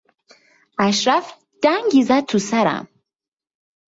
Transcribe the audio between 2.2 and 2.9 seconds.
توسرم.